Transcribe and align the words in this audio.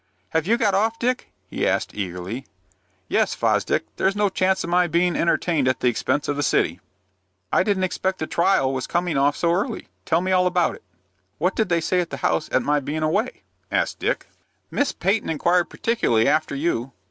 "Have 0.29 0.47
you 0.47 0.57
got 0.57 0.73
off, 0.73 0.97
Dick?" 0.97 1.31
he 1.47 1.67
asked, 1.67 1.93
eagerly. 1.93 2.47
"Yes, 3.07 3.35
Fosdick. 3.35 3.85
There's 3.97 4.15
no 4.15 4.29
chance 4.29 4.63
of 4.63 4.69
my 4.71 4.87
being 4.87 5.15
entertained 5.15 5.67
at 5.67 5.79
the 5.81 5.89
expense 5.89 6.27
of 6.27 6.35
the 6.35 6.41
city." 6.41 6.79
"I 7.53 7.61
didn't 7.61 7.83
expect 7.83 8.17
the 8.17 8.25
trial 8.25 8.73
was 8.73 8.87
coming 8.87 9.15
off 9.15 9.37
so 9.37 9.53
early. 9.53 9.89
Tell 10.05 10.21
me 10.21 10.31
all 10.31 10.47
about 10.47 10.73
it." 10.73 10.81
"What 11.37 11.55
did 11.55 11.69
they 11.69 11.81
say 11.81 11.99
at 12.01 12.09
the 12.09 12.17
house 12.25 12.49
at 12.51 12.63
my 12.63 12.79
being 12.79 13.03
away?" 13.03 13.43
asked 13.71 13.99
Dick. 13.99 14.25
"Miss 14.71 14.91
Peyton 14.91 15.29
inquired 15.29 15.69
particularly 15.69 16.27
after 16.27 16.55
you. 16.55 16.93